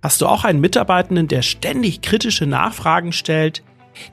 Hast 0.00 0.20
du 0.20 0.26
auch 0.26 0.44
einen 0.44 0.60
Mitarbeitenden, 0.60 1.26
der 1.26 1.42
ständig 1.42 2.02
kritische 2.02 2.46
Nachfragen 2.46 3.12
stellt, 3.12 3.64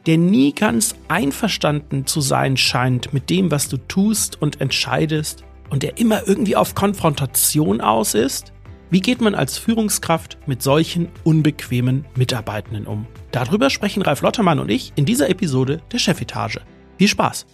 der 0.08 0.18
nie 0.18 0.52
ganz 0.52 0.96
einverstanden 1.10 2.08
zu 2.08 2.22
sein 2.22 2.58
scheint 2.58 3.14
mit 3.14 3.30
dem, 3.30 3.52
was 3.52 3.70
du 3.70 3.78
tust 3.78 4.42
und 4.42 4.62
entscheidest 4.62 5.44
und 5.70 5.84
der 5.84 6.00
immer 6.00 6.28
irgendwie 6.28 6.56
auf 6.56 6.74
Konfrontation 6.74 7.82
aus 7.82 8.16
ist? 8.16 8.52
Wie 8.90 9.00
geht 9.00 9.22
man 9.22 9.36
als 9.36 9.60
Führungskraft 9.60 10.40
mit 10.48 10.64
solchen 10.64 11.10
unbequemen 11.24 12.06
Mitarbeitenden 12.16 12.88
um? 12.88 13.06
Darüber 13.32 13.70
sprechen 13.70 14.02
Ralf 14.02 14.22
Lottermann 14.22 14.60
und 14.60 14.70
ich 14.70 14.92
in 14.96 15.06
dieser 15.06 15.30
Episode 15.30 15.82
der 15.92 16.00
Chefetage. 16.00 16.62
Viel 16.98 17.10
Spaß! 17.10 17.46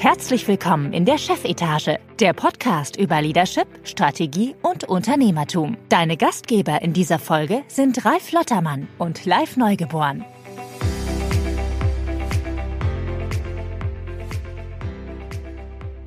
Herzlich 0.00 0.46
willkommen 0.46 0.92
in 0.92 1.04
der 1.04 1.18
Chefetage, 1.18 1.98
der 2.20 2.32
Podcast 2.32 2.96
über 2.96 3.20
Leadership, 3.20 3.66
Strategie 3.82 4.54
und 4.62 4.84
Unternehmertum. 4.84 5.76
Deine 5.88 6.16
Gastgeber 6.16 6.80
in 6.82 6.92
dieser 6.92 7.18
Folge 7.18 7.64
sind 7.66 8.04
Ralf 8.04 8.30
Lottermann 8.30 8.86
und 8.98 9.24
Live 9.24 9.56
Neugeboren. 9.56 10.24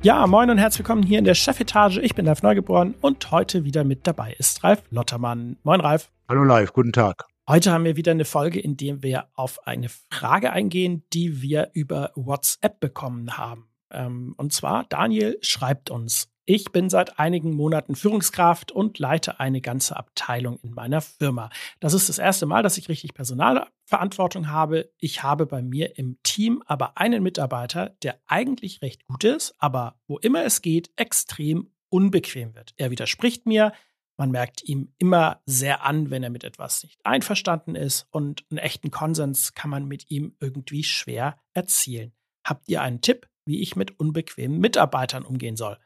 Ja, 0.00 0.26
moin 0.26 0.48
und 0.48 0.56
herzlich 0.56 0.78
willkommen 0.78 1.02
hier 1.02 1.18
in 1.18 1.26
der 1.26 1.34
Chefetage. 1.34 1.98
Ich 1.98 2.14
bin 2.14 2.26
Ralf 2.26 2.42
Neugeboren 2.42 2.94
und 3.02 3.30
heute 3.30 3.64
wieder 3.64 3.84
mit 3.84 4.06
dabei 4.06 4.34
ist 4.38 4.64
Ralf 4.64 4.82
Lottermann. 4.88 5.58
Moin 5.64 5.82
Ralf. 5.82 6.10
Hallo 6.30 6.44
Live, 6.44 6.72
guten 6.72 6.94
Tag. 6.94 7.26
Heute 7.46 7.70
haben 7.70 7.84
wir 7.84 7.96
wieder 7.96 8.12
eine 8.12 8.24
Folge, 8.24 8.58
in 8.58 8.78
der 8.78 9.02
wir 9.02 9.26
auf 9.34 9.66
eine 9.66 9.90
Frage 10.10 10.50
eingehen, 10.50 11.04
die 11.12 11.42
wir 11.42 11.68
über 11.74 12.12
WhatsApp 12.14 12.80
bekommen 12.80 13.36
haben. 13.36 13.68
Ähm, 13.92 14.34
und 14.36 14.52
zwar, 14.52 14.84
Daniel 14.84 15.38
schreibt 15.42 15.90
uns, 15.90 16.32
ich 16.44 16.72
bin 16.72 16.90
seit 16.90 17.20
einigen 17.20 17.54
Monaten 17.54 17.94
Führungskraft 17.94 18.72
und 18.72 18.98
leite 18.98 19.38
eine 19.38 19.60
ganze 19.60 19.96
Abteilung 19.96 20.58
in 20.62 20.72
meiner 20.72 21.00
Firma. 21.00 21.50
Das 21.78 21.94
ist 21.94 22.08
das 22.08 22.18
erste 22.18 22.46
Mal, 22.46 22.64
dass 22.64 22.78
ich 22.78 22.88
richtig 22.88 23.14
Personalverantwortung 23.14 24.48
habe. 24.48 24.90
Ich 24.98 25.22
habe 25.22 25.46
bei 25.46 25.62
mir 25.62 25.96
im 25.98 26.18
Team 26.24 26.62
aber 26.66 26.98
einen 26.98 27.22
Mitarbeiter, 27.22 27.90
der 28.02 28.20
eigentlich 28.26 28.82
recht 28.82 29.04
gut 29.04 29.22
ist, 29.22 29.54
aber 29.58 30.00
wo 30.08 30.18
immer 30.18 30.44
es 30.44 30.62
geht, 30.62 30.90
extrem 30.96 31.70
unbequem 31.90 32.54
wird. 32.56 32.74
Er 32.76 32.90
widerspricht 32.90 33.46
mir. 33.46 33.72
Man 34.16 34.30
merkt 34.30 34.62
ihm 34.64 34.92
immer 34.98 35.40
sehr 35.46 35.84
an, 35.84 36.10
wenn 36.10 36.22
er 36.22 36.30
mit 36.30 36.44
etwas 36.44 36.82
nicht 36.82 37.00
einverstanden 37.04 37.76
ist 37.76 38.06
und 38.10 38.44
einen 38.50 38.58
echten 38.58 38.90
Konsens 38.90 39.54
kann 39.54 39.70
man 39.70 39.86
mit 39.86 40.10
ihm 40.10 40.36
irgendwie 40.40 40.84
schwer 40.84 41.38
erzielen. 41.54 42.12
Habt 42.44 42.68
ihr 42.68 42.82
einen 42.82 43.00
Tipp, 43.00 43.28
wie 43.46 43.60
ich 43.60 43.76
mit 43.76 43.98
unbequemen 43.98 44.58
Mitarbeitern 44.58 45.24
umgehen 45.24 45.56
soll? 45.56 45.78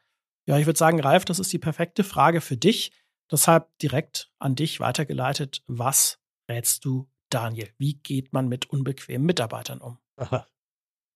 Ja, 0.46 0.58
ich 0.58 0.66
würde 0.66 0.78
sagen, 0.78 1.00
Ralf, 1.00 1.24
das 1.24 1.38
ist 1.38 1.52
die 1.52 1.58
perfekte 1.58 2.04
Frage 2.04 2.40
für 2.40 2.56
dich. 2.56 2.92
Deshalb 3.30 3.76
direkt 3.78 4.30
an 4.38 4.54
dich 4.54 4.78
weitergeleitet. 4.78 5.62
Was 5.66 6.18
rätst 6.48 6.84
du, 6.84 7.08
Daniel? 7.30 7.68
Wie 7.78 7.94
geht 7.94 8.32
man 8.32 8.48
mit 8.48 8.70
unbequemen 8.70 9.26
Mitarbeitern 9.26 9.80
um? 9.80 9.98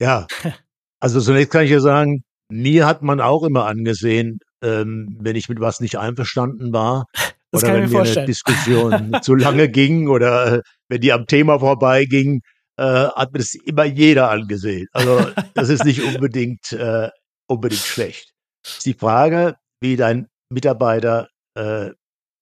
Ja, 0.01 0.27
also 1.01 1.21
zunächst 1.21 1.53
kann 1.53 1.65
ich 1.65 1.71
ja 1.71 1.81
sagen, 1.81 2.25
mir 2.51 2.87
hat 2.87 3.03
man 3.03 3.21
auch 3.21 3.45
immer 3.45 3.67
angesehen, 3.67 4.41
ähm, 4.63 5.17
wenn 5.21 5.37
ich 5.37 5.49
mit 5.49 5.61
was 5.61 5.81
nicht 5.81 5.99
einverstanden 5.99 6.73
war. 6.73 7.07
Das 7.53 7.63
oder 7.65 7.75
wenn 7.75 7.83
mir 7.83 7.89
vorstellen. 7.89 8.19
eine 8.19 8.27
Diskussion 8.27 9.17
zu 9.23 9.35
lange 9.35 9.69
ging 9.69 10.09
oder 10.09 10.55
äh, 10.55 10.63
wenn 10.89 11.01
die 11.01 11.13
am 11.13 11.27
Thema 11.27 11.61
vorbeiging, 11.61 12.43
äh, 12.81 13.09
hat 13.11 13.33
mir 13.33 13.41
das 13.41 13.55
immer 13.55 13.85
jeder 13.85 14.31
angesehen. 14.31 14.87
Also 14.93 15.31
das 15.55 15.69
ist 15.69 15.85
nicht 15.85 16.03
unbedingt, 16.03 16.73
äh, 16.73 17.11
unbedingt 17.47 17.83
schlecht. 17.83 18.33
Ist 18.67 18.87
die 18.87 18.95
Frage, 18.95 19.57
wie 19.81 19.97
dein 19.97 20.29
Mitarbeiter 20.51 21.29
äh, 21.55 21.91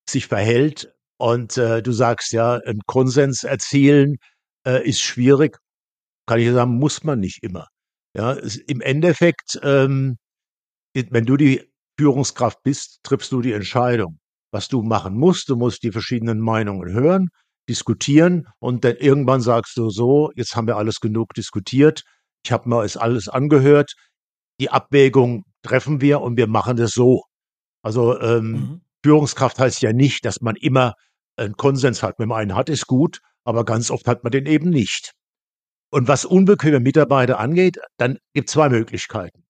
sich 0.08 0.28
verhält 0.28 0.92
und 1.18 1.58
äh, 1.58 1.82
du 1.82 1.90
sagst 1.90 2.32
ja, 2.32 2.54
einen 2.54 2.82
Konsens 2.86 3.42
erzielen 3.42 4.16
äh, 4.64 4.88
ist 4.88 5.00
schwierig. 5.00 5.58
Kann 6.26 6.38
ich 6.38 6.50
sagen, 6.52 6.78
muss 6.78 7.02
man 7.02 7.18
nicht 7.18 7.42
immer. 7.42 7.66
Ja, 8.16 8.32
es, 8.34 8.56
im 8.56 8.80
Endeffekt, 8.80 9.58
ähm, 9.64 10.18
wenn 10.94 11.26
du 11.26 11.36
die 11.36 11.68
Führungskraft 11.98 12.62
bist, 12.62 13.00
triffst 13.02 13.32
du 13.32 13.42
die 13.42 13.52
Entscheidung, 13.52 14.20
was 14.52 14.68
du 14.68 14.82
machen 14.82 15.16
musst. 15.16 15.48
Du 15.48 15.56
musst 15.56 15.82
die 15.82 15.90
verschiedenen 15.90 16.38
Meinungen 16.38 16.92
hören, 16.92 17.28
diskutieren 17.68 18.48
und 18.58 18.84
dann 18.84 18.96
irgendwann 18.96 19.40
sagst 19.40 19.76
du 19.76 19.90
so, 19.90 20.30
jetzt 20.34 20.56
haben 20.56 20.66
wir 20.66 20.76
alles 20.76 21.00
genug 21.00 21.34
diskutiert. 21.34 22.02
Ich 22.44 22.52
habe 22.52 22.68
mir 22.68 22.82
es 22.82 22.96
alles 22.96 23.28
angehört. 23.28 23.94
Die 24.60 24.70
Abwägung 24.70 25.44
treffen 25.62 26.00
wir 26.00 26.20
und 26.20 26.36
wir 26.36 26.46
machen 26.46 26.76
das 26.76 26.92
so. 26.92 27.22
Also 27.82 28.20
ähm, 28.20 28.52
Mhm. 28.52 28.80
Führungskraft 29.04 29.58
heißt 29.58 29.82
ja 29.82 29.92
nicht, 29.92 30.24
dass 30.24 30.40
man 30.40 30.56
immer 30.56 30.94
einen 31.36 31.56
Konsens 31.56 32.02
hat. 32.02 32.18
Wenn 32.18 32.28
man 32.28 32.38
einen 32.40 32.54
hat, 32.54 32.68
ist 32.68 32.86
gut, 32.86 33.20
aber 33.44 33.64
ganz 33.64 33.90
oft 33.90 34.06
hat 34.06 34.24
man 34.24 34.32
den 34.32 34.46
eben 34.46 34.70
nicht. 34.70 35.12
Und 35.90 36.08
was 36.08 36.24
unbequeme 36.24 36.80
Mitarbeiter 36.80 37.38
angeht, 37.38 37.78
dann 37.96 38.18
gibt 38.34 38.48
es 38.48 38.52
zwei 38.52 38.68
Möglichkeiten. 38.68 39.44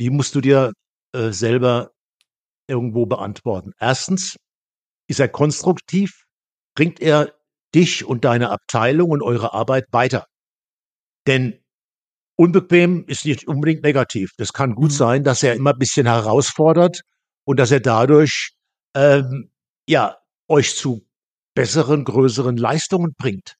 Die 0.00 0.10
musst 0.10 0.34
du 0.34 0.40
dir 0.40 0.72
äh, 1.12 1.30
selber 1.30 1.90
irgendwo 2.68 3.06
beantworten. 3.06 3.72
Erstens, 3.78 4.36
ist 5.08 5.20
er 5.20 5.28
konstruktiv? 5.28 6.24
Bringt 6.74 7.00
er 7.00 7.34
dich 7.74 8.04
und 8.04 8.24
deine 8.24 8.50
Abteilung 8.50 9.10
und 9.10 9.22
eure 9.22 9.52
Arbeit 9.54 9.86
weiter? 9.92 10.26
Denn 11.26 11.60
unbequem 12.36 13.04
ist 13.06 13.24
nicht 13.24 13.48
unbedingt 13.48 13.82
negativ. 13.82 14.32
Das 14.38 14.52
kann 14.52 14.74
gut 14.74 14.90
Mhm. 14.90 14.96
sein, 14.96 15.24
dass 15.24 15.42
er 15.42 15.54
immer 15.54 15.72
ein 15.72 15.78
bisschen 15.78 16.06
herausfordert 16.06 17.02
und 17.44 17.58
dass 17.58 17.70
er 17.70 17.80
dadurch 17.80 18.52
ähm, 18.94 19.50
ja 19.88 20.18
euch 20.48 20.76
zu 20.76 21.06
besseren, 21.54 22.04
größeren 22.04 22.56
Leistungen 22.56 23.14
bringt. 23.18 23.56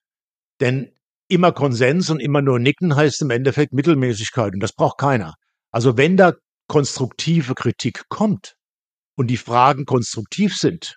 Denn 0.60 0.92
immer 1.28 1.52
Konsens 1.52 2.10
und 2.10 2.20
immer 2.20 2.42
nur 2.42 2.58
nicken 2.58 2.96
heißt 2.96 3.22
im 3.22 3.30
Endeffekt 3.30 3.72
Mittelmäßigkeit 3.72 4.54
und 4.54 4.60
das 4.60 4.72
braucht 4.72 4.98
keiner. 4.98 5.34
Also 5.72 5.96
wenn 5.96 6.16
da 6.16 6.34
konstruktive 6.68 7.54
Kritik 7.54 8.04
kommt 8.08 8.56
und 9.16 9.28
die 9.28 9.36
Fragen 9.36 9.84
konstruktiv 9.84 10.56
sind 10.56 10.96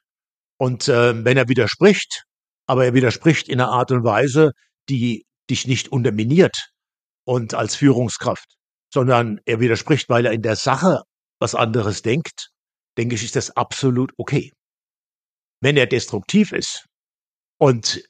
und 0.57 0.87
äh, 0.87 1.25
wenn 1.25 1.37
er 1.37 1.49
widerspricht, 1.49 2.25
aber 2.67 2.85
er 2.85 2.93
widerspricht 2.93 3.49
in 3.49 3.59
einer 3.59 3.71
Art 3.71 3.91
und 3.91 4.03
Weise, 4.03 4.51
die 4.89 5.25
dich 5.49 5.67
nicht 5.67 5.89
unterminiert 5.91 6.69
und 7.25 7.53
als 7.53 7.75
Führungskraft, 7.75 8.55
sondern 8.93 9.39
er 9.45 9.59
widerspricht, 9.59 10.09
weil 10.09 10.25
er 10.25 10.31
in 10.31 10.41
der 10.41 10.55
Sache 10.55 11.01
was 11.39 11.55
anderes 11.55 12.01
denkt, 12.01 12.49
denke 12.97 13.15
ich, 13.15 13.23
ist 13.23 13.35
das 13.35 13.51
absolut 13.51 14.11
okay. 14.17 14.51
Wenn 15.61 15.77
er 15.77 15.87
destruktiv 15.87 16.51
ist 16.51 16.85
und 17.57 18.03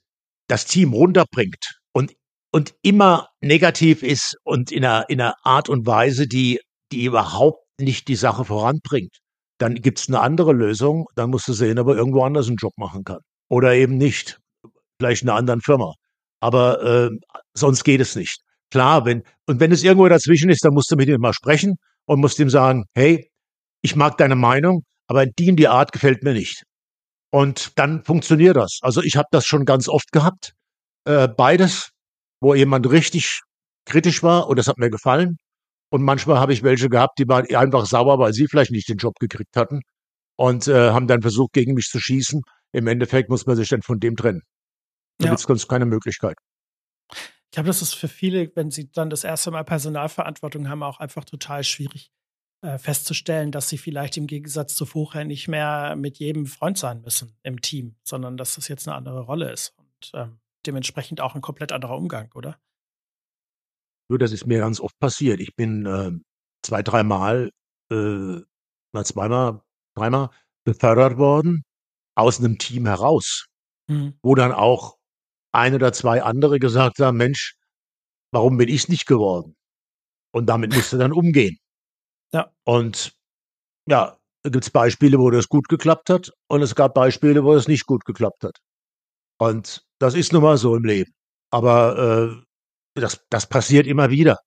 das 0.47 0.65
Team 0.65 0.93
runterbringt 0.93 1.79
und, 1.93 2.13
und 2.51 2.73
immer 2.81 3.29
negativ 3.41 4.03
ist 4.03 4.35
und 4.43 4.71
in 4.71 4.85
einer, 4.85 5.09
in 5.09 5.21
einer 5.21 5.35
Art 5.43 5.69
und 5.69 5.85
Weise, 5.85 6.27
die, 6.27 6.59
die 6.91 7.05
überhaupt 7.05 7.65
nicht 7.79 8.07
die 8.07 8.15
Sache 8.15 8.45
voranbringt, 8.45 9.17
dann 9.57 9.75
gibt's 9.75 10.07
eine 10.07 10.19
andere 10.19 10.53
Lösung. 10.53 11.05
Dann 11.15 11.29
musst 11.29 11.47
du 11.47 11.53
sehen, 11.53 11.79
ob 11.79 11.87
er 11.87 11.95
irgendwo 11.95 12.23
anders 12.23 12.47
einen 12.47 12.57
Job 12.57 12.73
machen 12.77 13.03
kann. 13.03 13.19
Oder 13.47 13.73
eben 13.75 13.97
nicht. 13.97 14.40
Vielleicht 15.01 15.23
in 15.23 15.29
einer 15.29 15.39
anderen 15.39 15.61
Firma. 15.61 15.95
Aber 16.41 16.83
äh, 16.83 17.09
sonst 17.55 17.83
geht 17.83 18.01
es 18.01 18.15
nicht. 18.15 18.41
Klar, 18.69 19.03
wenn, 19.05 19.23
und 19.47 19.59
wenn 19.59 19.71
es 19.71 19.83
irgendwo 19.83 20.07
dazwischen 20.07 20.51
ist, 20.51 20.63
dann 20.63 20.75
musst 20.75 20.91
du 20.91 20.95
mit 20.95 21.09
ihm 21.09 21.19
mal 21.19 21.33
sprechen 21.33 21.77
und 22.05 22.19
musst 22.19 22.37
ihm 22.39 22.51
sagen, 22.51 22.85
hey, 22.93 23.31
ich 23.81 23.95
mag 23.95 24.15
deine 24.17 24.35
Meinung, 24.35 24.83
aber 25.07 25.25
die 25.25 25.47
in 25.47 25.55
die 25.55 25.67
Art 25.67 25.91
gefällt 25.91 26.23
mir 26.23 26.33
nicht. 26.33 26.61
Und 27.31 27.79
dann 27.79 28.03
funktioniert 28.03 28.57
das. 28.57 28.77
Also 28.81 29.01
ich 29.01 29.17
habe 29.17 29.27
das 29.31 29.47
schon 29.47 29.65
ganz 29.65 29.87
oft 29.87 30.11
gehabt. 30.11 30.53
Äh, 31.05 31.27
beides, 31.27 31.89
wo 32.41 32.53
jemand 32.53 32.87
richtig 32.91 33.41
kritisch 33.85 34.21
war 34.21 34.47
und 34.47 34.59
das 34.59 34.67
hat 34.67 34.77
mir 34.77 34.91
gefallen. 34.91 35.37
Und 35.89 36.03
manchmal 36.03 36.39
habe 36.39 36.53
ich 36.53 36.61
welche 36.61 36.89
gehabt, 36.89 37.17
die 37.17 37.27
waren 37.27 37.47
einfach 37.55 37.87
sauer, 37.87 38.19
weil 38.19 38.33
sie 38.33 38.47
vielleicht 38.47 38.71
nicht 38.71 38.87
den 38.87 38.97
Job 38.97 39.15
gekriegt 39.19 39.57
hatten 39.57 39.81
und 40.35 40.67
äh, 40.67 40.91
haben 40.91 41.07
dann 41.07 41.23
versucht, 41.23 41.53
gegen 41.53 41.73
mich 41.73 41.87
zu 41.87 41.99
schießen. 41.99 42.41
Im 42.71 42.87
Endeffekt 42.87 43.29
muss 43.29 43.47
man 43.47 43.55
sich 43.55 43.69
dann 43.69 43.81
von 43.81 43.99
dem 43.99 44.15
trennen. 44.15 44.43
Da 45.21 45.27
Ja. 45.27 45.31
gibt's 45.31 45.43
sonst 45.43 45.67
keine 45.67 45.85
Möglichkeit. 45.85 46.35
Ich 47.13 47.51
glaube, 47.51 47.67
das 47.67 47.81
ist 47.81 47.93
für 47.93 48.07
viele, 48.07 48.51
wenn 48.55 48.71
sie 48.71 48.91
dann 48.91 49.09
das 49.09 49.23
erste 49.23 49.51
Mal 49.51 49.63
Personalverantwortung 49.63 50.67
haben, 50.69 50.83
auch 50.83 50.99
einfach 50.99 51.25
total 51.25 51.63
schwierig 51.63 52.11
äh, 52.61 52.77
festzustellen, 52.77 53.51
dass 53.51 53.69
sie 53.69 53.77
vielleicht 53.77 54.17
im 54.17 54.27
Gegensatz 54.27 54.75
zu 54.75 54.85
vorher 54.85 55.25
nicht 55.25 55.47
mehr 55.47 55.95
mit 55.95 56.17
jedem 56.19 56.45
Freund 56.45 56.77
sein 56.77 57.01
müssen 57.01 57.35
im 57.43 57.61
Team, 57.61 57.95
sondern 58.03 58.37
dass 58.37 58.55
das 58.55 58.67
jetzt 58.67 58.87
eine 58.87 58.95
andere 58.95 59.21
Rolle 59.21 59.51
ist 59.51 59.75
und 59.77 60.11
ähm, 60.13 60.39
dementsprechend 60.65 61.21
auch 61.21 61.35
ein 61.35 61.41
komplett 61.41 61.71
anderer 61.71 61.97
Umgang, 61.97 62.31
oder? 62.35 62.57
Nur 64.09 64.19
das 64.19 64.31
ist 64.31 64.45
mir 64.45 64.59
ganz 64.59 64.79
oft 64.79 64.97
passiert. 64.99 65.39
Ich 65.39 65.55
bin 65.55 65.85
äh, 65.85 66.11
zwei, 66.63 66.81
dreimal, 66.83 67.49
äh, 67.91 68.41
na 68.93 69.03
zweimal, 69.03 69.61
dreimal 69.95 70.29
befördert 70.65 71.17
worden 71.17 71.63
aus 72.15 72.39
einem 72.39 72.57
Team 72.57 72.85
heraus, 72.85 73.47
Mhm. 73.89 74.13
wo 74.21 74.35
dann 74.35 74.51
auch 74.53 74.97
ein 75.51 75.75
oder 75.75 75.93
zwei 75.93 76.23
andere 76.23 76.59
gesagt 76.59 76.99
haben, 76.99 77.17
Mensch, 77.17 77.55
warum 78.31 78.57
bin 78.57 78.69
ich 78.69 78.87
nicht 78.87 79.05
geworden? 79.05 79.55
Und 80.33 80.47
damit 80.47 80.73
musste 80.73 80.97
dann 80.97 81.11
umgehen. 81.11 81.57
Ja. 82.33 82.51
Und 82.63 83.13
ja, 83.87 84.17
gibt 84.43 84.63
es 84.63 84.69
Beispiele, 84.69 85.19
wo 85.19 85.29
das 85.29 85.47
gut 85.47 85.67
geklappt 85.67 86.09
hat 86.09 86.31
und 86.47 86.61
es 86.61 86.75
gab 86.75 86.93
Beispiele, 86.93 87.43
wo 87.43 87.53
es 87.53 87.67
nicht 87.67 87.85
gut 87.85 88.05
geklappt 88.05 88.43
hat. 88.43 88.57
Und 89.37 89.83
das 89.99 90.15
ist 90.15 90.33
nun 90.33 90.43
mal 90.43 90.57
so 90.57 90.75
im 90.75 90.83
Leben. 90.83 91.11
Aber 91.51 92.43
äh, 92.95 92.99
das, 92.99 93.25
das 93.29 93.47
passiert 93.47 93.87
immer 93.87 94.09
wieder. 94.09 94.37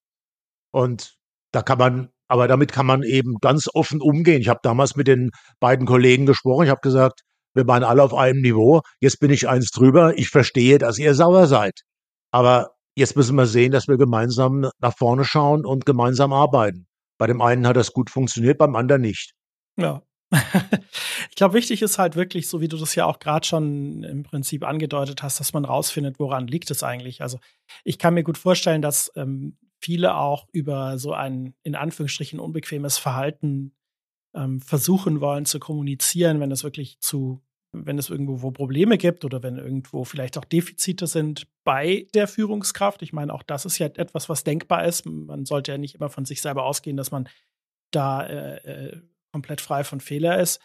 Und 0.72 1.16
da 1.52 1.62
kann 1.62 1.78
man, 1.78 2.10
aber 2.28 2.48
damit 2.48 2.72
kann 2.72 2.86
man 2.86 3.02
eben 3.02 3.36
ganz 3.40 3.68
offen 3.74 4.00
umgehen. 4.00 4.40
Ich 4.40 4.48
habe 4.48 4.60
damals 4.62 4.96
mit 4.96 5.06
den 5.08 5.30
beiden 5.60 5.86
Kollegen 5.86 6.26
gesprochen. 6.26 6.64
Ich 6.64 6.70
habe 6.70 6.80
gesagt, 6.80 7.22
wir 7.54 7.66
waren 7.66 7.84
alle 7.84 8.02
auf 8.02 8.14
einem 8.14 8.40
Niveau. 8.40 8.82
Jetzt 9.00 9.20
bin 9.20 9.30
ich 9.30 9.48
eins 9.48 9.70
drüber. 9.70 10.18
Ich 10.18 10.28
verstehe, 10.28 10.78
dass 10.78 10.98
ihr 10.98 11.14
sauer 11.14 11.46
seid. 11.46 11.82
Aber 12.30 12.72
jetzt 12.96 13.16
müssen 13.16 13.36
wir 13.36 13.46
sehen, 13.46 13.72
dass 13.72 13.88
wir 13.88 13.96
gemeinsam 13.96 14.68
nach 14.80 14.96
vorne 14.96 15.24
schauen 15.24 15.64
und 15.64 15.86
gemeinsam 15.86 16.32
arbeiten. 16.32 16.86
Bei 17.18 17.26
dem 17.26 17.40
einen 17.40 17.66
hat 17.66 17.76
das 17.76 17.92
gut 17.92 18.10
funktioniert, 18.10 18.58
beim 18.58 18.74
anderen 18.74 19.02
nicht. 19.02 19.34
Ja. 19.76 20.02
ich 21.30 21.36
glaube, 21.36 21.54
wichtig 21.54 21.82
ist 21.82 21.98
halt 21.98 22.16
wirklich, 22.16 22.48
so 22.48 22.60
wie 22.60 22.68
du 22.68 22.76
das 22.76 22.94
ja 22.96 23.06
auch 23.06 23.20
gerade 23.20 23.46
schon 23.46 24.02
im 24.02 24.24
Prinzip 24.24 24.64
angedeutet 24.64 25.22
hast, 25.22 25.38
dass 25.38 25.52
man 25.52 25.64
rausfindet, 25.64 26.18
woran 26.18 26.48
liegt 26.48 26.70
es 26.70 26.82
eigentlich. 26.82 27.22
Also 27.22 27.38
ich 27.84 27.98
kann 27.98 28.14
mir 28.14 28.24
gut 28.24 28.38
vorstellen, 28.38 28.82
dass 28.82 29.12
ähm, 29.14 29.56
viele 29.78 30.16
auch 30.16 30.48
über 30.52 30.98
so 30.98 31.12
ein 31.12 31.54
in 31.62 31.74
Anführungsstrichen 31.76 32.40
unbequemes 32.40 32.98
Verhalten 32.98 33.74
ähm, 34.34 34.60
versuchen 34.60 35.20
wollen 35.20 35.46
zu 35.46 35.58
kommunizieren, 35.58 36.40
wenn 36.40 36.50
es 36.50 36.64
wirklich 36.64 37.00
zu, 37.00 37.42
wenn 37.72 37.98
es 37.98 38.10
irgendwo 38.10 38.42
wo 38.42 38.50
Probleme 38.50 38.98
gibt 38.98 39.24
oder 39.24 39.42
wenn 39.42 39.58
irgendwo 39.58 40.04
vielleicht 40.04 40.36
auch 40.38 40.44
Defizite 40.44 41.06
sind 41.06 41.46
bei 41.64 42.06
der 42.14 42.28
Führungskraft. 42.28 43.02
Ich 43.02 43.12
meine, 43.12 43.32
auch 43.32 43.42
das 43.42 43.64
ist 43.64 43.78
ja 43.78 43.86
etwas, 43.86 44.28
was 44.28 44.44
denkbar 44.44 44.84
ist. 44.84 45.06
Man 45.06 45.44
sollte 45.44 45.72
ja 45.72 45.78
nicht 45.78 45.94
immer 45.94 46.10
von 46.10 46.24
sich 46.24 46.40
selber 46.40 46.64
ausgehen, 46.64 46.96
dass 46.96 47.10
man 47.10 47.28
da 47.90 48.26
äh, 48.26 48.56
äh, 48.56 49.00
komplett 49.32 49.60
frei 49.60 49.84
von 49.84 50.00
Fehler 50.00 50.38
ist. 50.38 50.60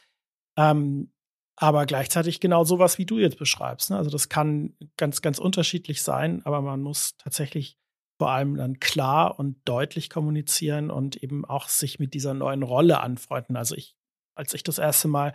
Ähm, 0.57 1.11
aber 1.55 1.85
gleichzeitig 1.85 2.39
genau 2.39 2.63
sowas, 2.63 2.97
wie 2.97 3.05
du 3.05 3.19
jetzt 3.19 3.37
beschreibst. 3.37 3.89
Ne? 3.89 3.97
Also 3.97 4.09
das 4.09 4.29
kann 4.29 4.75
ganz, 4.95 5.21
ganz 5.21 5.39
unterschiedlich 5.39 6.01
sein, 6.01 6.41
aber 6.45 6.61
man 6.61 6.81
muss 6.81 7.17
tatsächlich 7.17 7.77
vor 8.19 8.31
allem 8.31 8.55
dann 8.57 8.79
klar 8.79 9.39
und 9.39 9.57
deutlich 9.65 10.09
kommunizieren 10.09 10.91
und 10.91 11.23
eben 11.23 11.45
auch 11.45 11.69
sich 11.69 11.99
mit 11.99 12.13
dieser 12.13 12.33
neuen 12.33 12.63
Rolle 12.63 12.99
anfreunden. 12.99 13.55
Also 13.55 13.75
ich, 13.75 13.95
als 14.35 14.53
ich 14.53 14.61
das 14.61 14.77
erste 14.77 15.07
Mal 15.07 15.33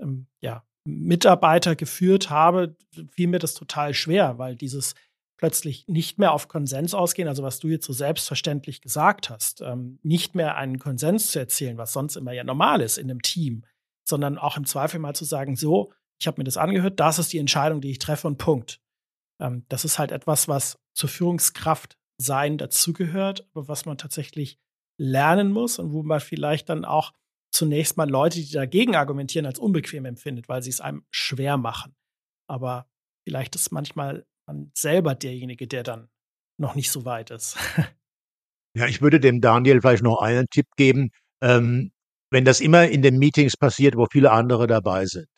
ähm, 0.00 0.28
ja, 0.40 0.64
Mitarbeiter 0.86 1.74
geführt 1.74 2.30
habe, 2.30 2.76
fiel 3.10 3.26
mir 3.26 3.40
das 3.40 3.54
total 3.54 3.94
schwer, 3.94 4.38
weil 4.38 4.54
dieses 4.54 4.94
plötzlich 5.36 5.88
nicht 5.88 6.18
mehr 6.18 6.32
auf 6.32 6.46
Konsens 6.46 6.94
ausgehen, 6.94 7.26
also 7.26 7.42
was 7.42 7.58
du 7.58 7.66
jetzt 7.68 7.86
so 7.86 7.92
selbstverständlich 7.92 8.80
gesagt 8.80 9.28
hast, 9.28 9.60
ähm, 9.60 9.98
nicht 10.02 10.36
mehr 10.36 10.56
einen 10.56 10.78
Konsens 10.78 11.32
zu 11.32 11.40
erzählen, 11.40 11.76
was 11.78 11.92
sonst 11.92 12.16
immer 12.16 12.32
ja 12.32 12.44
normal 12.44 12.80
ist 12.80 12.96
in 12.96 13.10
einem 13.10 13.22
Team, 13.22 13.64
sondern 14.08 14.38
auch 14.38 14.56
im 14.56 14.66
Zweifel 14.66 15.00
mal 15.00 15.14
zu 15.14 15.24
sagen, 15.24 15.56
so, 15.56 15.92
ich 16.20 16.28
habe 16.28 16.40
mir 16.40 16.44
das 16.44 16.56
angehört, 16.56 17.00
das 17.00 17.18
ist 17.18 17.32
die 17.32 17.38
Entscheidung, 17.38 17.80
die 17.80 17.90
ich 17.90 17.98
treffe 17.98 18.28
und 18.28 18.38
Punkt. 18.38 18.80
Ähm, 19.40 19.64
das 19.68 19.84
ist 19.84 19.98
halt 19.98 20.12
etwas, 20.12 20.46
was 20.46 20.78
zur 20.94 21.08
Führungskraft 21.08 21.96
sein 22.18 22.58
dazugehört, 22.58 23.48
aber 23.52 23.68
was 23.68 23.86
man 23.86 23.98
tatsächlich 23.98 24.58
lernen 24.98 25.50
muss 25.50 25.78
und 25.78 25.92
wo 25.92 26.02
man 26.02 26.20
vielleicht 26.20 26.68
dann 26.68 26.84
auch 26.84 27.12
zunächst 27.52 27.96
mal 27.96 28.08
Leute, 28.08 28.40
die 28.40 28.50
dagegen 28.50 28.96
argumentieren, 28.96 29.46
als 29.46 29.58
unbequem 29.58 30.04
empfindet, 30.04 30.48
weil 30.48 30.62
sie 30.62 30.70
es 30.70 30.80
einem 30.80 31.04
schwer 31.10 31.56
machen. 31.56 31.94
Aber 32.48 32.86
vielleicht 33.26 33.54
ist 33.54 33.72
manchmal 33.72 34.26
man 34.46 34.70
selber 34.76 35.14
derjenige, 35.14 35.66
der 35.66 35.82
dann 35.82 36.08
noch 36.60 36.74
nicht 36.74 36.90
so 36.90 37.04
weit 37.04 37.30
ist. 37.30 37.56
ja, 38.76 38.86
ich 38.86 39.00
würde 39.00 39.20
dem 39.20 39.40
Daniel 39.40 39.80
vielleicht 39.80 40.02
noch 40.02 40.20
einen 40.20 40.46
Tipp 40.50 40.66
geben. 40.76 41.10
Ähm, 41.42 41.92
wenn 42.30 42.44
das 42.44 42.60
immer 42.60 42.88
in 42.88 43.02
den 43.02 43.18
Meetings 43.18 43.56
passiert, 43.56 43.96
wo 43.96 44.06
viele 44.10 44.30
andere 44.32 44.66
dabei 44.66 45.06
sind, 45.06 45.28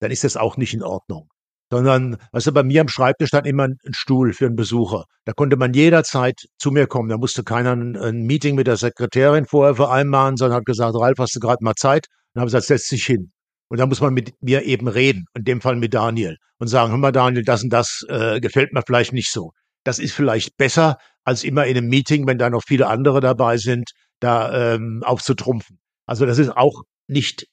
dann 0.00 0.10
ist 0.10 0.24
das 0.24 0.36
auch 0.36 0.56
nicht 0.56 0.74
in 0.74 0.82
Ordnung 0.82 1.28
sondern, 1.70 2.16
du, 2.32 2.52
bei 2.52 2.62
mir 2.62 2.80
am 2.80 2.88
Schreibtisch 2.88 3.28
stand 3.28 3.46
immer 3.46 3.64
ein 3.64 3.78
Stuhl 3.92 4.32
für 4.32 4.46
einen 4.46 4.56
Besucher. 4.56 5.04
Da 5.24 5.32
konnte 5.32 5.56
man 5.56 5.72
jederzeit 5.72 6.46
zu 6.58 6.70
mir 6.70 6.86
kommen. 6.86 7.08
Da 7.08 7.16
musste 7.16 7.42
keiner 7.42 7.72
ein, 7.72 8.22
Meeting 8.22 8.54
mit 8.54 8.66
der 8.66 8.76
Sekretärin 8.76 9.46
vorher 9.46 9.74
vereinbaren, 9.74 10.36
sondern 10.36 10.58
hat 10.58 10.66
gesagt, 10.66 10.94
Ralf, 10.94 11.18
hast 11.18 11.34
du 11.34 11.40
gerade 11.40 11.64
mal 11.64 11.74
Zeit? 11.74 12.06
Und 12.34 12.40
habe 12.40 12.48
gesagt, 12.48 12.66
setz 12.66 12.88
dich 12.88 13.04
hin. 13.06 13.32
Und 13.68 13.78
da 13.78 13.86
muss 13.86 14.00
man 14.00 14.14
mit 14.14 14.32
mir 14.40 14.62
eben 14.62 14.88
reden, 14.88 15.24
in 15.34 15.44
dem 15.44 15.60
Fall 15.60 15.76
mit 15.76 15.94
Daniel, 15.94 16.36
und 16.58 16.68
sagen, 16.68 16.90
hör 16.90 16.98
mal, 16.98 17.12
Daniel, 17.12 17.44
das 17.44 17.62
und 17.62 17.70
das 17.70 18.04
äh, 18.08 18.40
gefällt 18.40 18.72
mir 18.72 18.82
vielleicht 18.86 19.12
nicht 19.12 19.32
so. 19.32 19.50
Das 19.84 19.98
ist 19.98 20.12
vielleicht 20.12 20.56
besser, 20.56 20.96
als 21.24 21.44
immer 21.44 21.66
in 21.66 21.76
einem 21.76 21.88
Meeting, 21.88 22.26
wenn 22.26 22.38
da 22.38 22.50
noch 22.50 22.62
viele 22.66 22.86
andere 22.86 23.20
dabei 23.20 23.56
sind, 23.56 23.90
da 24.20 24.74
ähm, 24.74 25.02
aufzutrumpfen. 25.04 25.78
Also 26.06 26.26
das 26.26 26.38
ist 26.38 26.56
auch 26.56 26.82
nicht 27.08 27.46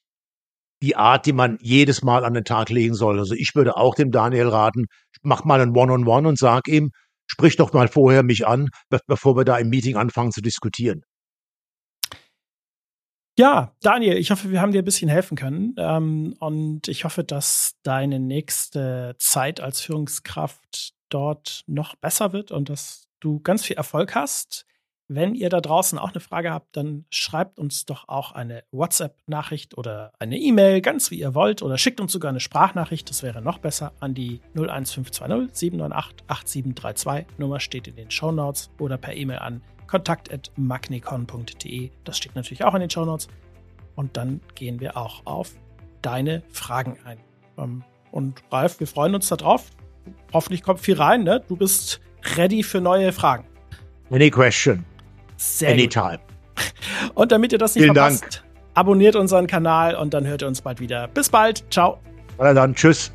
die 0.82 0.96
Art, 0.96 1.26
die 1.26 1.32
man 1.32 1.58
jedes 1.60 2.02
Mal 2.02 2.24
an 2.24 2.34
den 2.34 2.44
Tag 2.44 2.68
legen 2.68 2.94
soll. 2.94 3.18
Also 3.18 3.34
ich 3.34 3.54
würde 3.54 3.76
auch 3.76 3.94
dem 3.94 4.10
Daniel 4.10 4.48
raten, 4.48 4.86
mach 5.22 5.44
mal 5.44 5.60
ein 5.60 5.70
One-on-One 5.70 6.04
-on 6.04 6.04
-One 6.04 6.28
und 6.28 6.38
sag 6.38 6.68
ihm, 6.68 6.90
sprich 7.26 7.56
doch 7.56 7.72
mal 7.72 7.88
vorher 7.88 8.22
mich 8.22 8.46
an, 8.46 8.68
bevor 9.06 9.36
wir 9.36 9.44
da 9.44 9.56
im 9.56 9.70
Meeting 9.70 9.96
anfangen 9.96 10.32
zu 10.32 10.42
diskutieren. 10.42 11.02
Ja, 13.38 13.74
Daniel, 13.80 14.18
ich 14.18 14.30
hoffe, 14.30 14.50
wir 14.50 14.60
haben 14.60 14.72
dir 14.72 14.82
ein 14.82 14.84
bisschen 14.84 15.08
helfen 15.08 15.38
können. 15.38 15.74
Ähm, 15.78 16.34
und 16.38 16.88
ich 16.88 17.04
hoffe, 17.04 17.24
dass 17.24 17.72
deine 17.82 18.20
nächste 18.20 19.14
Zeit 19.18 19.60
als 19.60 19.80
Führungskraft 19.80 20.92
dort 21.08 21.62
noch 21.66 21.94
besser 21.94 22.34
wird 22.34 22.50
und 22.50 22.68
dass 22.68 23.08
du 23.20 23.40
ganz 23.40 23.64
viel 23.64 23.76
Erfolg 23.76 24.14
hast. 24.14 24.66
Wenn 25.08 25.34
ihr 25.34 25.48
da 25.48 25.60
draußen 25.60 25.98
auch 25.98 26.12
eine 26.12 26.20
Frage 26.20 26.52
habt, 26.52 26.76
dann 26.76 27.06
schreibt 27.10 27.58
uns 27.58 27.84
doch 27.84 28.06
auch 28.08 28.30
eine 28.32 28.62
WhatsApp-Nachricht 28.70 29.76
oder 29.76 30.12
eine 30.18 30.38
E-Mail, 30.38 30.80
ganz 30.80 31.10
wie 31.10 31.18
ihr 31.18 31.34
wollt, 31.34 31.60
oder 31.62 31.76
schickt 31.76 32.00
uns 32.00 32.12
sogar 32.12 32.30
eine 32.30 32.40
Sprachnachricht, 32.40 33.10
das 33.10 33.22
wäre 33.22 33.42
noch 33.42 33.58
besser, 33.58 33.92
an 34.00 34.14
die 34.14 34.40
01520 34.54 35.54
798 35.54 36.24
8732. 36.28 37.38
Nummer 37.38 37.60
steht 37.60 37.88
in 37.88 37.96
den 37.96 38.10
Show 38.10 38.32
Notes 38.32 38.70
oder 38.78 38.96
per 38.96 39.14
E-Mail 39.14 39.40
an 39.40 39.60
kontakt.magnicon.de. 39.86 41.90
Das 42.04 42.16
steht 42.16 42.34
natürlich 42.34 42.64
auch 42.64 42.72
in 42.74 42.80
den 42.80 42.90
Show 42.90 43.04
Notes. 43.04 43.28
Und 43.94 44.16
dann 44.16 44.40
gehen 44.54 44.80
wir 44.80 44.96
auch 44.96 45.26
auf 45.26 45.52
deine 46.00 46.42
Fragen 46.50 46.96
ein. 47.04 47.18
Ähm, 47.58 47.84
und 48.10 48.42
Ralf, 48.50 48.80
wir 48.80 48.86
freuen 48.86 49.14
uns 49.14 49.28
darauf. 49.28 49.66
Hoffentlich 50.32 50.62
kommt 50.62 50.80
viel 50.80 50.96
rein, 50.96 51.24
ne? 51.24 51.44
Du 51.46 51.56
bist 51.56 52.00
ready 52.36 52.62
für 52.62 52.80
neue 52.80 53.12
Fragen. 53.12 53.44
Any 54.10 54.30
question. 54.30 54.86
Sehr 55.42 55.72
Anytime. 55.72 56.18
Gut. 56.18 57.12
Und 57.14 57.32
damit 57.32 57.52
ihr 57.52 57.58
das 57.58 57.74
nicht 57.74 57.84
Vielen 57.84 57.94
verpasst, 57.94 58.22
Dank. 58.22 58.44
abonniert 58.74 59.16
unseren 59.16 59.46
Kanal 59.46 59.94
und 59.96 60.14
dann 60.14 60.26
hört 60.26 60.42
ihr 60.42 60.48
uns 60.48 60.60
bald 60.60 60.80
wieder. 60.80 61.08
Bis 61.08 61.28
bald. 61.30 61.64
Ciao. 61.70 61.98
Na 62.38 62.52
dann, 62.52 62.74
tschüss. 62.74 63.12